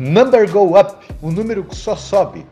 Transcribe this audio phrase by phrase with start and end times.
[0.00, 2.46] Number go up, o número só sobe.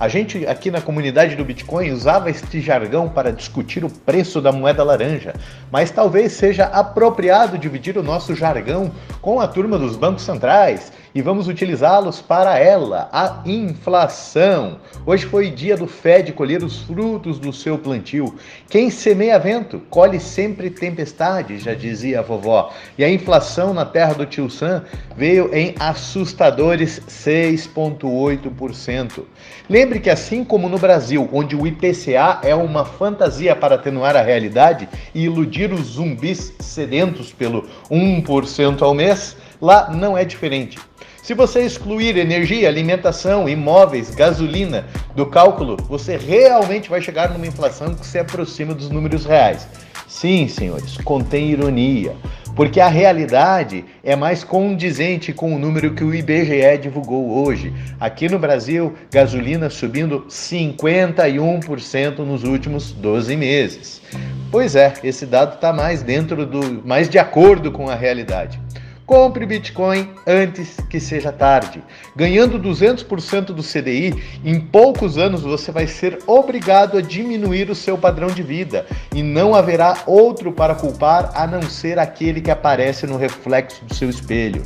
[0.00, 4.50] A gente aqui na comunidade do Bitcoin usava este jargão para discutir o preço da
[4.50, 5.34] moeda laranja,
[5.70, 8.90] mas talvez seja apropriado dividir o nosso jargão
[9.20, 14.76] com a turma dos bancos centrais e vamos utilizá-los para ela, a inflação.
[15.06, 18.34] Hoje foi dia do Fed colher os frutos do seu plantio.
[18.68, 22.70] Quem semeia vento, colhe sempre tempestade, já dizia a vovó.
[22.98, 24.84] E a inflação na terra do tio Sam
[25.16, 29.22] veio em assustadores 6,8%.
[29.70, 34.22] Lembre que assim como no Brasil, onde o IPCA é uma fantasia para atenuar a
[34.22, 40.78] realidade e iludir os zumbis sedentos pelo 1% ao mês, lá não é diferente.
[41.26, 47.96] Se você excluir energia, alimentação, imóveis, gasolina do cálculo, você realmente vai chegar numa inflação
[47.96, 49.66] que se aproxima dos números reais.
[50.06, 52.14] Sim, senhores, contém ironia,
[52.54, 57.74] porque a realidade é mais condizente com o número que o IBGE divulgou hoje.
[57.98, 64.00] Aqui no Brasil, gasolina subindo 51% nos últimos 12 meses.
[64.48, 68.60] Pois é, esse dado está mais dentro do, mais de acordo com a realidade.
[69.06, 71.80] Compre Bitcoin antes que seja tarde.
[72.16, 77.96] Ganhando 200% do CDI, em poucos anos você vai ser obrigado a diminuir o seu
[77.96, 78.84] padrão de vida
[79.14, 83.94] e não haverá outro para culpar a não ser aquele que aparece no reflexo do
[83.94, 84.64] seu espelho.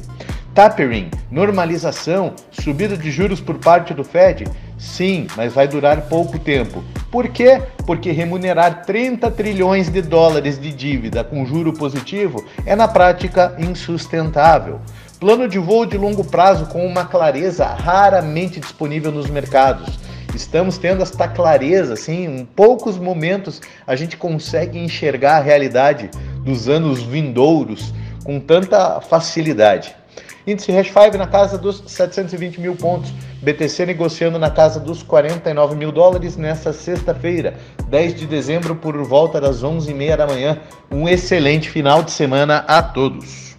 [0.54, 4.44] Tapering, normalização, subida de juros por parte do Fed?
[4.78, 6.82] Sim, mas vai durar pouco tempo.
[7.10, 7.60] Por quê?
[7.84, 14.80] Porque remunerar 30 trilhões de dólares de dívida com juro positivo é na prática insustentável.
[15.18, 19.98] Plano de voo de longo prazo com uma clareza raramente disponível nos mercados.
[20.34, 26.08] Estamos tendo esta clareza, assim, em poucos momentos a gente consegue enxergar a realidade
[26.44, 29.99] dos anos vindouros com tanta facilidade.
[30.46, 33.12] Índice Hash 5 na casa dos 720 mil pontos.
[33.42, 37.54] BTC negociando na casa dos 49 mil dólares nesta sexta-feira,
[37.88, 40.58] 10 de dezembro, por volta das 11h30 da manhã.
[40.90, 43.56] Um excelente final de semana a todos.